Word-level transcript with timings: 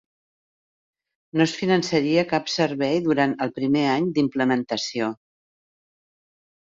No 1.39 1.45
es 1.49 1.53
finançaria 1.59 2.23
cap 2.33 2.49
servei 2.53 2.97
durant 3.09 3.35
el 3.47 3.53
primer 3.61 3.87
any 3.91 4.09
d'implementació. 4.17 5.15